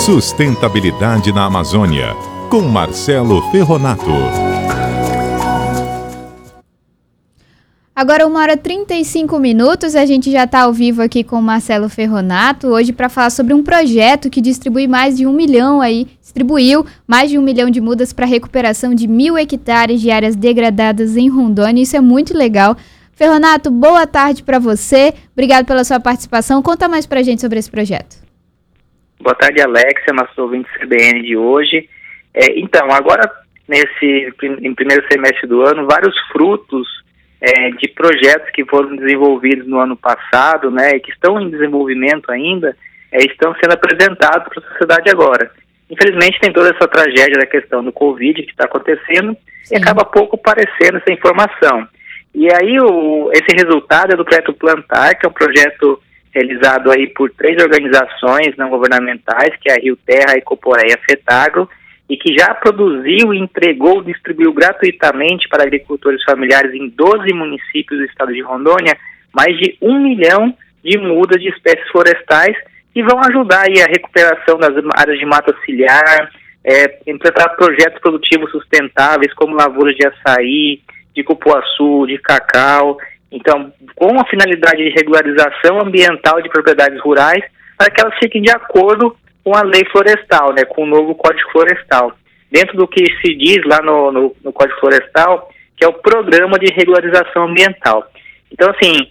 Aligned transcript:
Sustentabilidade 0.00 1.30
na 1.30 1.44
Amazônia, 1.44 2.14
com 2.48 2.62
Marcelo 2.62 3.42
Ferronato. 3.50 4.10
Agora, 7.94 8.26
uma 8.26 8.40
hora 8.40 8.54
e 8.54 8.56
35 8.56 9.38
minutos, 9.38 9.94
a 9.94 10.06
gente 10.06 10.32
já 10.32 10.44
está 10.44 10.62
ao 10.62 10.72
vivo 10.72 11.02
aqui 11.02 11.22
com 11.22 11.36
o 11.36 11.42
Marcelo 11.42 11.90
Ferronato, 11.90 12.68
hoje 12.68 12.94
para 12.94 13.10
falar 13.10 13.28
sobre 13.28 13.52
um 13.52 13.62
projeto 13.62 14.30
que 14.30 14.40
distribui 14.40 14.88
mais 14.88 15.18
de 15.18 15.26
um 15.26 15.34
milhão 15.34 15.82
aí, 15.82 16.08
distribuiu 16.18 16.86
mais 17.06 17.28
de 17.28 17.38
um 17.38 17.42
milhão 17.42 17.68
de 17.68 17.82
mudas 17.82 18.10
para 18.10 18.24
recuperação 18.24 18.94
de 18.94 19.06
mil 19.06 19.36
hectares 19.36 20.00
de 20.00 20.10
áreas 20.10 20.34
degradadas 20.34 21.14
em 21.14 21.28
Rondônia. 21.28 21.82
Isso 21.82 21.94
é 21.94 22.00
muito 22.00 22.34
legal. 22.34 22.74
Ferronato, 23.12 23.70
boa 23.70 24.06
tarde 24.06 24.42
para 24.42 24.58
você. 24.58 25.12
Obrigado 25.34 25.66
pela 25.66 25.84
sua 25.84 26.00
participação. 26.00 26.62
Conta 26.62 26.88
mais 26.88 27.04
para 27.04 27.20
a 27.20 27.22
gente 27.22 27.42
sobre 27.42 27.58
esse 27.58 27.70
projeto. 27.70 28.29
Boa 29.20 29.34
tarde, 29.34 29.60
Alexia, 29.60 30.14
nosso 30.14 30.40
ouvinte 30.40 30.66
CBN 30.78 31.22
de 31.22 31.36
hoje. 31.36 31.86
É, 32.32 32.58
então, 32.58 32.90
agora, 32.90 33.30
nesse 33.68 34.32
em 34.62 34.74
primeiro 34.74 35.06
semestre 35.12 35.46
do 35.46 35.60
ano, 35.60 35.86
vários 35.86 36.18
frutos 36.32 36.88
é, 37.38 37.70
de 37.72 37.86
projetos 37.88 38.48
que 38.50 38.64
foram 38.64 38.96
desenvolvidos 38.96 39.66
no 39.66 39.78
ano 39.78 39.94
passado, 39.94 40.70
né, 40.70 40.96
e 40.96 41.00
que 41.00 41.10
estão 41.12 41.38
em 41.38 41.50
desenvolvimento 41.50 42.32
ainda, 42.32 42.74
é, 43.12 43.18
estão 43.26 43.54
sendo 43.62 43.74
apresentados 43.74 44.48
para 44.48 44.64
a 44.64 44.68
sociedade 44.70 45.10
agora. 45.10 45.50
Infelizmente, 45.90 46.40
tem 46.40 46.52
toda 46.52 46.70
essa 46.74 46.88
tragédia 46.88 47.36
da 47.38 47.46
questão 47.46 47.84
do 47.84 47.92
Covid 47.92 48.42
que 48.42 48.52
está 48.52 48.64
acontecendo 48.64 49.36
Sim. 49.64 49.74
e 49.74 49.78
acaba 49.78 50.02
pouco 50.02 50.38
parecendo 50.38 50.96
essa 50.96 51.12
informação. 51.12 51.86
E 52.34 52.48
aí, 52.54 52.80
o, 52.80 53.30
esse 53.32 53.54
resultado 53.54 54.14
é 54.14 54.16
do 54.16 54.24
projeto 54.24 54.54
Plantar, 54.54 55.14
que 55.16 55.26
é 55.26 55.28
um 55.28 55.32
projeto 55.32 56.00
realizado 56.32 56.90
aí 56.90 57.08
por 57.08 57.30
três 57.30 57.62
organizações 57.62 58.56
não 58.56 58.70
governamentais, 58.70 59.50
que 59.60 59.70
é 59.70 59.74
a 59.74 59.80
Rio 59.80 59.96
Terra, 60.06 60.34
a 60.34 60.38
Ecoporé 60.38 60.86
e 60.86 61.10
FETAGRO, 61.10 61.68
e 62.08 62.16
que 62.16 62.36
já 62.36 62.54
produziu 62.54 63.32
e 63.32 63.38
entregou, 63.38 64.02
distribuiu 64.02 64.52
gratuitamente 64.52 65.48
para 65.48 65.62
agricultores 65.62 66.22
familiares 66.24 66.74
em 66.74 66.88
12 66.88 67.32
municípios 67.32 68.00
do 68.00 68.06
estado 68.06 68.32
de 68.32 68.42
Rondônia 68.42 68.96
mais 69.32 69.56
de 69.58 69.76
um 69.80 70.00
milhão 70.00 70.54
de 70.84 70.98
mudas 70.98 71.40
de 71.40 71.48
espécies 71.48 71.88
florestais 71.90 72.56
que 72.92 73.02
vão 73.02 73.20
ajudar 73.20 73.66
aí 73.68 73.80
a 73.80 73.86
recuperação 73.86 74.58
das 74.58 74.72
áreas 74.96 75.18
de 75.18 75.24
mata 75.24 75.54
ciliar, 75.64 76.30
é, 76.64 76.98
implantar 77.06 77.54
projetos 77.56 78.00
produtivos 78.00 78.50
sustentáveis 78.50 79.32
como 79.34 79.54
lavouras 79.54 79.94
de 79.94 80.06
açaí, 80.06 80.80
de 81.14 81.22
cupuaçu, 81.22 82.06
de 82.06 82.18
cacau, 82.18 82.98
então, 83.30 83.72
com 83.94 84.20
a 84.20 84.26
finalidade 84.26 84.82
de 84.82 84.90
regularização 84.90 85.80
ambiental 85.80 86.42
de 86.42 86.48
propriedades 86.48 87.00
rurais, 87.00 87.44
para 87.76 87.90
que 87.90 88.00
elas 88.00 88.18
fiquem 88.18 88.42
de 88.42 88.50
acordo 88.50 89.16
com 89.44 89.56
a 89.56 89.62
lei 89.62 89.84
florestal, 89.90 90.52
né, 90.52 90.64
com 90.64 90.82
o 90.82 90.86
novo 90.86 91.14
Código 91.14 91.50
Florestal. 91.50 92.12
Dentro 92.50 92.76
do 92.76 92.88
que 92.88 93.04
se 93.20 93.34
diz 93.36 93.64
lá 93.64 93.80
no, 93.80 94.10
no, 94.10 94.36
no 94.44 94.52
Código 94.52 94.78
Florestal, 94.80 95.48
que 95.76 95.84
é 95.84 95.88
o 95.88 95.94
Programa 95.94 96.58
de 96.58 96.72
Regularização 96.72 97.44
Ambiental. 97.44 98.04
Então, 98.52 98.70
assim, 98.70 99.08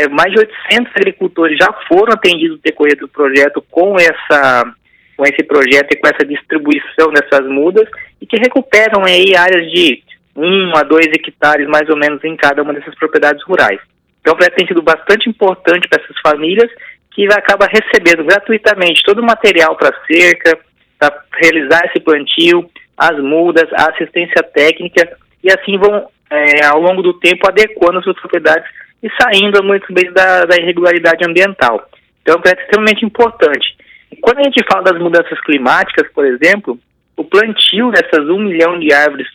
é, 0.00 0.08
mais 0.08 0.32
de 0.32 0.38
800 0.38 0.92
agricultores 0.94 1.56
já 1.58 1.72
foram 1.88 2.12
atendidos 2.12 2.56
no 2.56 2.62
decorrer 2.62 2.96
do 2.96 3.08
projeto 3.08 3.64
com 3.70 3.96
essa 3.98 4.74
com 5.16 5.24
esse 5.24 5.42
projeto 5.42 5.92
e 5.92 5.96
com 5.96 6.06
essa 6.06 6.24
distribuição 6.24 7.10
dessas 7.10 7.44
mudas 7.48 7.88
e 8.20 8.26
que 8.26 8.36
recuperam 8.36 9.04
aí 9.04 9.34
áreas 9.34 9.68
de 9.68 10.00
um 10.38 10.76
a 10.76 10.82
dois 10.84 11.06
hectares 11.08 11.66
mais 11.66 11.88
ou 11.88 11.96
menos 11.96 12.22
em 12.22 12.36
cada 12.36 12.62
uma 12.62 12.72
dessas 12.72 12.94
propriedades 12.94 13.42
rurais. 13.44 13.80
Então, 14.20 14.34
o 14.34 14.50
tem 14.54 14.66
sido 14.66 14.82
bastante 14.82 15.28
importante 15.28 15.88
para 15.88 16.02
essas 16.02 16.16
famílias 16.20 16.70
que 17.10 17.26
acaba 17.26 17.66
recebendo 17.66 18.24
gratuitamente 18.24 19.02
todo 19.02 19.18
o 19.18 19.26
material 19.26 19.74
para 19.76 19.92
cerca, 20.06 20.58
para 20.98 21.24
realizar 21.40 21.84
esse 21.86 22.00
plantio, 22.00 22.70
as 22.96 23.18
mudas, 23.18 23.68
a 23.72 23.90
assistência 23.90 24.42
técnica 24.42 25.16
e 25.42 25.50
assim 25.50 25.76
vão, 25.78 26.08
é, 26.30 26.66
ao 26.66 26.80
longo 26.80 27.02
do 27.02 27.14
tempo, 27.14 27.48
adequando 27.48 27.98
as 27.98 28.04
suas 28.04 28.20
propriedades 28.20 28.68
e 29.02 29.08
saindo 29.20 29.62
muito 29.64 29.92
bem 29.92 30.12
da, 30.12 30.44
da 30.44 30.56
irregularidade 30.56 31.24
ambiental. 31.28 31.88
Então, 32.22 32.34
é 32.34 32.38
um 32.38 32.40
projeto 32.40 32.60
extremamente 32.60 33.04
importante. 33.04 33.76
E 34.12 34.16
quando 34.16 34.38
a 34.38 34.42
gente 34.44 34.64
fala 34.70 34.84
das 34.84 35.00
mudanças 35.00 35.40
climáticas, 35.40 36.10
por 36.12 36.24
exemplo, 36.24 36.78
o 37.16 37.24
plantio 37.24 37.90
dessas 37.90 38.28
um 38.28 38.38
milhão 38.38 38.78
de 38.78 38.92
árvores 38.92 39.28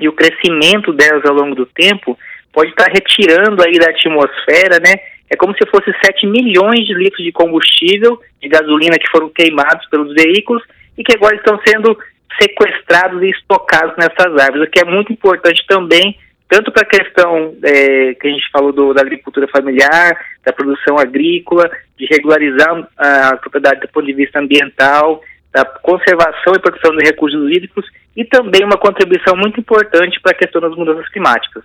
e 0.00 0.08
o 0.08 0.12
crescimento 0.12 0.92
delas 0.92 1.24
ao 1.24 1.34
longo 1.34 1.54
do 1.54 1.66
tempo 1.66 2.18
pode 2.52 2.70
estar 2.70 2.86
retirando 2.86 3.62
aí 3.62 3.78
da 3.78 3.90
atmosfera, 3.90 4.78
né? 4.80 4.94
É 5.30 5.36
como 5.36 5.54
se 5.54 5.66
fosse 5.70 5.92
7 6.04 6.26
milhões 6.26 6.86
de 6.86 6.94
litros 6.94 7.22
de 7.22 7.32
combustível, 7.32 8.20
de 8.40 8.48
gasolina 8.48 8.98
que 8.98 9.10
foram 9.10 9.28
queimados 9.28 9.86
pelos 9.88 10.14
veículos 10.14 10.62
e 10.96 11.04
que 11.04 11.14
agora 11.14 11.36
estão 11.36 11.60
sendo 11.66 11.96
sequestrados 12.40 13.22
e 13.22 13.30
estocados 13.30 13.94
nessas 13.96 14.36
árvores, 14.40 14.66
o 14.66 14.70
que 14.70 14.80
é 14.80 14.84
muito 14.84 15.12
importante 15.12 15.64
também, 15.66 16.16
tanto 16.48 16.72
para 16.72 16.82
a 16.82 16.88
questão 16.88 17.54
é, 17.62 18.14
que 18.14 18.26
a 18.26 18.30
gente 18.30 18.50
falou 18.50 18.72
do, 18.72 18.94
da 18.94 19.02
agricultura 19.02 19.46
familiar, 19.48 20.16
da 20.44 20.52
produção 20.52 20.98
agrícola, 20.98 21.70
de 21.98 22.06
regularizar 22.06 22.88
a 22.96 23.36
propriedade 23.36 23.80
do 23.80 23.88
ponto 23.88 24.06
de 24.06 24.14
vista 24.14 24.38
ambiental, 24.38 25.22
da 25.52 25.64
conservação 25.64 26.54
e 26.54 26.60
proteção 26.60 26.94
de 26.96 27.04
recursos 27.04 27.50
hídricos 27.50 27.86
e 28.16 28.24
também 28.24 28.64
uma 28.64 28.76
contribuição 28.76 29.36
muito 29.36 29.60
importante 29.60 30.20
para 30.20 30.32
a 30.32 30.38
questão 30.38 30.60
das 30.60 30.74
mudanças 30.76 31.08
climáticas. 31.10 31.64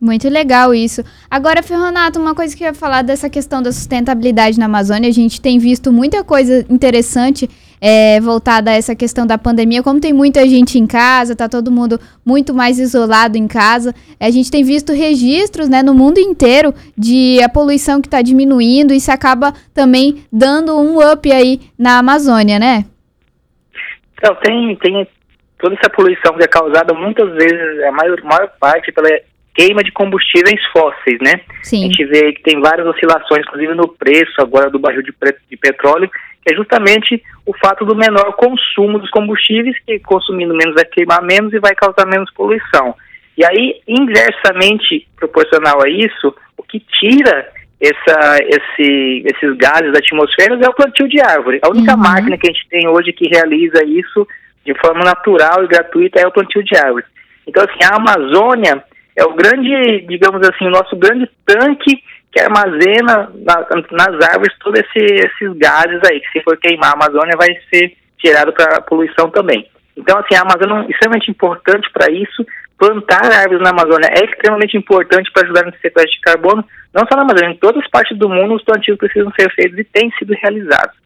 Muito 0.00 0.28
legal 0.28 0.74
isso. 0.74 1.04
Agora, 1.30 1.62
Ferronato, 1.62 2.18
uma 2.18 2.34
coisa 2.34 2.56
que 2.56 2.64
eu 2.64 2.66
ia 2.66 2.74
falar 2.74 3.02
dessa 3.02 3.30
questão 3.30 3.62
da 3.62 3.70
sustentabilidade 3.70 4.58
na 4.58 4.64
Amazônia, 4.64 5.08
a 5.08 5.12
gente 5.12 5.40
tem 5.40 5.60
visto 5.60 5.92
muita 5.92 6.24
coisa 6.24 6.66
interessante 6.68 7.48
é, 7.80 8.20
voltada 8.20 8.72
a 8.72 8.74
essa 8.74 8.96
questão 8.96 9.24
da 9.24 9.38
pandemia, 9.38 9.80
como 9.80 10.00
tem 10.00 10.12
muita 10.12 10.44
gente 10.48 10.76
em 10.76 10.88
casa, 10.88 11.36
tá 11.36 11.48
todo 11.48 11.70
mundo 11.70 12.00
muito 12.24 12.52
mais 12.52 12.80
isolado 12.80 13.38
em 13.38 13.46
casa, 13.46 13.94
a 14.18 14.30
gente 14.30 14.50
tem 14.50 14.64
visto 14.64 14.92
registros 14.92 15.68
né, 15.68 15.84
no 15.84 15.94
mundo 15.94 16.18
inteiro 16.18 16.74
de 16.98 17.40
a 17.40 17.48
poluição 17.48 18.00
que 18.00 18.08
está 18.08 18.22
diminuindo, 18.22 18.92
e 18.92 18.96
isso 18.96 19.12
acaba 19.12 19.54
também 19.72 20.24
dando 20.32 20.76
um 20.76 20.98
up 21.12 21.30
aí 21.30 21.60
na 21.78 21.98
Amazônia, 21.98 22.58
né? 22.58 22.86
Então, 24.22 24.36
tem, 24.36 24.76
tem 24.76 25.08
toda 25.58 25.74
essa 25.74 25.90
poluição 25.90 26.36
que 26.36 26.44
é 26.44 26.46
causada 26.46 26.94
muitas 26.94 27.28
vezes, 27.32 27.82
a 27.82 27.90
maior, 27.90 28.22
maior 28.22 28.48
parte 28.60 28.92
pela 28.92 29.08
queima 29.52 29.82
de 29.82 29.90
combustíveis 29.90 30.60
fósseis, 30.72 31.18
né? 31.20 31.40
Sim. 31.62 31.80
A 31.80 31.86
gente 31.86 32.04
vê 32.04 32.32
que 32.32 32.42
tem 32.42 32.60
várias 32.60 32.86
oscilações, 32.86 33.44
inclusive 33.44 33.74
no 33.74 33.88
preço 33.88 34.40
agora 34.40 34.70
do 34.70 34.78
barril 34.78 35.02
de, 35.02 35.12
de 35.50 35.56
petróleo, 35.56 36.08
que 36.08 36.54
é 36.54 36.56
justamente 36.56 37.20
o 37.44 37.52
fato 37.58 37.84
do 37.84 37.96
menor 37.96 38.32
consumo 38.36 39.00
dos 39.00 39.10
combustíveis, 39.10 39.76
que 39.84 39.98
consumindo 39.98 40.54
menos 40.54 40.74
vai 40.74 40.84
queimar 40.84 41.20
menos 41.20 41.52
e 41.52 41.58
vai 41.58 41.74
causar 41.74 42.06
menos 42.06 42.32
poluição. 42.32 42.94
E 43.36 43.44
aí, 43.44 43.80
inversamente 43.88 45.08
proporcional 45.16 45.82
a 45.82 45.88
isso, 45.88 46.34
o 46.56 46.62
que 46.62 46.78
tira 46.78 47.48
essa, 47.82 48.38
esse, 48.44 49.24
esses 49.26 49.56
gases 49.56 49.92
da 49.92 49.98
atmosfera 49.98 50.54
é 50.54 50.68
o 50.68 50.74
plantio 50.74 51.08
de 51.08 51.20
árvore. 51.20 51.58
A 51.62 51.68
única 51.68 51.94
uhum. 51.94 52.00
máquina 52.00 52.38
que 52.38 52.48
a 52.48 52.52
gente 52.52 52.68
tem 52.68 52.86
hoje 52.86 53.12
que 53.12 53.28
realiza 53.28 53.84
isso 53.84 54.26
de 54.64 54.72
forma 54.78 55.04
natural 55.04 55.64
e 55.64 55.66
gratuita 55.66 56.20
é 56.20 56.26
o 56.26 56.30
plantio 56.30 56.62
de 56.62 56.76
árvores. 56.76 57.06
Então, 57.44 57.64
assim, 57.64 57.82
a 57.82 57.96
Amazônia 57.96 58.84
é 59.16 59.24
o 59.24 59.34
grande, 59.34 60.06
digamos 60.08 60.46
assim, 60.48 60.66
o 60.66 60.70
nosso 60.70 60.94
grande 60.96 61.28
tanque 61.44 62.00
que 62.30 62.40
armazena 62.40 63.30
na, 63.44 63.66
nas 63.90 64.28
árvores 64.28 64.56
todos 64.60 64.80
esse, 64.80 65.04
esses 65.04 65.58
gases 65.58 66.00
aí, 66.08 66.20
que 66.20 66.30
se 66.30 66.42
for 66.44 66.56
queimar 66.56 66.90
a 66.90 66.94
Amazônia 66.94 67.36
vai 67.36 67.48
ser 67.68 67.94
tirado 68.16 68.52
para 68.52 68.76
a 68.76 68.80
poluição 68.80 69.28
também. 69.28 69.68
Então, 69.96 70.18
assim, 70.18 70.36
a 70.36 70.42
Amazônia 70.42 70.86
é 70.86 70.90
extremamente 70.90 71.30
importante 71.30 71.90
para 71.92 72.10
isso. 72.10 72.46
Plantar 72.82 73.30
árvores 73.32 73.62
na 73.62 73.70
Amazônia 73.70 74.08
é 74.10 74.24
extremamente 74.24 74.76
importante 74.76 75.30
para 75.30 75.44
ajudar 75.44 75.64
no 75.64 75.72
sequestro 75.74 76.10
de 76.10 76.20
carbono, 76.20 76.64
não 76.92 77.06
só 77.06 77.14
na 77.14 77.22
Amazônia, 77.22 77.54
em 77.54 77.56
todas 77.58 77.80
as 77.80 77.88
partes 77.88 78.18
do 78.18 78.28
mundo 78.28 78.56
os 78.56 78.64
plantios 78.64 78.98
precisam 78.98 79.30
ser 79.38 79.48
feitos 79.54 79.78
e 79.78 79.84
têm 79.84 80.10
sido 80.18 80.34
realizados. 80.34 80.96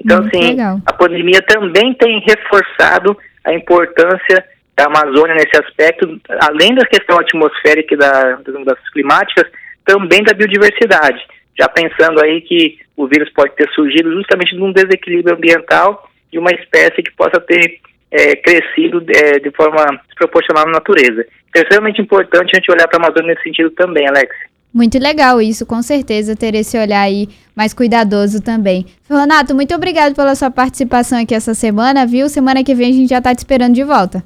Então, 0.00 0.22
Muito 0.22 0.34
assim, 0.34 0.48
legal. 0.52 0.80
a 0.86 0.94
pandemia 0.94 1.42
também 1.42 1.92
tem 1.92 2.24
reforçado 2.26 3.18
a 3.44 3.52
importância 3.52 4.42
da 4.74 4.86
Amazônia 4.86 5.34
nesse 5.34 5.62
aspecto, 5.62 6.18
além 6.40 6.74
da 6.74 6.86
questão 6.86 7.18
atmosférica 7.18 7.92
e 7.94 7.98
da, 7.98 8.36
das 8.36 8.54
mudanças 8.54 8.88
climáticas, 8.88 9.44
também 9.84 10.22
da 10.22 10.32
biodiversidade. 10.32 11.22
Já 11.58 11.68
pensando 11.68 12.24
aí 12.24 12.40
que 12.40 12.78
o 12.96 13.06
vírus 13.06 13.28
pode 13.34 13.54
ter 13.56 13.68
surgido 13.74 14.10
justamente 14.14 14.56
de 14.56 14.62
um 14.62 14.72
desequilíbrio 14.72 15.36
ambiental 15.36 16.08
de 16.32 16.38
uma 16.38 16.50
espécie 16.52 17.02
que 17.02 17.12
possa 17.12 17.38
ter 17.40 17.78
é, 18.16 18.36
crescido 18.36 19.04
é, 19.08 19.38
de 19.38 19.50
forma 19.50 19.84
desproporcional 20.06 20.64
na 20.66 20.72
natureza. 20.72 21.26
Então, 21.48 21.60
é 21.60 21.62
extremamente 21.62 22.00
importante 22.00 22.50
a 22.52 22.58
gente 22.58 22.70
olhar 22.70 22.88
para 22.88 22.98
a 22.98 23.06
Amazônia 23.06 23.34
nesse 23.34 23.42
sentido 23.42 23.70
também, 23.70 24.08
Alex. 24.08 24.34
Muito 24.72 24.98
legal 24.98 25.40
isso, 25.40 25.64
com 25.64 25.80
certeza, 25.80 26.36
ter 26.36 26.54
esse 26.54 26.78
olhar 26.78 27.00
aí 27.00 27.28
mais 27.56 27.72
cuidadoso 27.72 28.42
também. 28.42 28.84
Renato, 29.08 29.54
muito 29.54 29.74
obrigado 29.74 30.14
pela 30.14 30.34
sua 30.34 30.50
participação 30.50 31.18
aqui 31.18 31.34
essa 31.34 31.54
semana, 31.54 32.06
viu? 32.06 32.28
Semana 32.28 32.62
que 32.62 32.74
vem 32.74 32.90
a 32.90 32.92
gente 32.92 33.08
já 33.08 33.18
está 33.18 33.34
te 33.34 33.38
esperando 33.38 33.74
de 33.74 33.84
volta. 33.84 34.22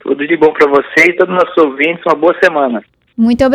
Tudo 0.00 0.26
de 0.26 0.36
bom 0.36 0.52
para 0.52 0.68
você 0.68 1.08
e 1.08 1.16
todos 1.16 1.34
os 1.34 1.40
nossos 1.40 1.56
ouvintes. 1.56 2.04
Uma 2.04 2.16
boa 2.16 2.34
semana. 2.42 2.82
Muito 3.16 3.44
obrigado. 3.44 3.52